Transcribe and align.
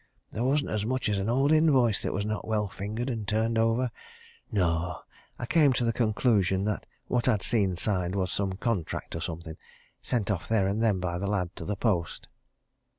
There 0.31 0.43
wasn't 0.43 0.71
as 0.71 0.83
much 0.83 1.09
as 1.09 1.19
an 1.19 1.29
old 1.29 1.51
invoice 1.51 2.01
that 2.01 2.11
was 2.11 2.25
not 2.25 2.47
well 2.47 2.67
fingered 2.67 3.07
and 3.07 3.27
turned 3.27 3.59
over. 3.59 3.91
No! 4.51 5.01
I 5.37 5.45
came 5.45 5.73
to 5.73 5.85
the 5.85 5.93
conclusion 5.93 6.63
that 6.63 6.87
what 7.05 7.27
I'd 7.27 7.43
seen 7.43 7.75
signed 7.75 8.15
was 8.15 8.31
some 8.31 8.53
contract 8.53 9.15
or 9.15 9.21
something 9.21 9.57
sent 10.01 10.31
off 10.31 10.47
there 10.47 10.65
and 10.65 10.81
then 10.81 10.99
by 10.99 11.19
the 11.19 11.27
lad 11.27 11.55
to 11.57 11.75
post." 11.75 12.25